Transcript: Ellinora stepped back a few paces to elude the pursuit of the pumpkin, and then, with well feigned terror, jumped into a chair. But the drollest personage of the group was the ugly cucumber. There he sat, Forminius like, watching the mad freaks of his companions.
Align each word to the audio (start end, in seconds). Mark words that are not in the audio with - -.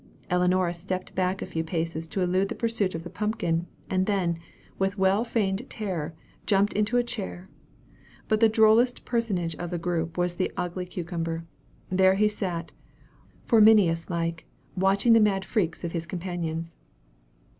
Ellinora 0.31 0.73
stepped 0.73 1.13
back 1.13 1.43
a 1.43 1.45
few 1.45 1.63
paces 1.63 2.07
to 2.07 2.21
elude 2.21 2.49
the 2.49 2.55
pursuit 2.55 2.95
of 2.95 3.03
the 3.03 3.09
pumpkin, 3.11 3.67
and 3.87 4.07
then, 4.07 4.39
with 4.79 4.97
well 4.97 5.23
feigned 5.23 5.69
terror, 5.69 6.15
jumped 6.47 6.73
into 6.73 6.97
a 6.97 7.03
chair. 7.03 7.47
But 8.27 8.39
the 8.39 8.49
drollest 8.49 9.05
personage 9.05 9.55
of 9.57 9.69
the 9.69 9.77
group 9.77 10.17
was 10.17 10.33
the 10.37 10.51
ugly 10.57 10.87
cucumber. 10.87 11.45
There 11.91 12.15
he 12.15 12.29
sat, 12.29 12.71
Forminius 13.45 14.09
like, 14.09 14.47
watching 14.75 15.13
the 15.13 15.19
mad 15.19 15.45
freaks 15.45 15.83
of 15.83 15.91
his 15.91 16.07
companions. 16.07 16.73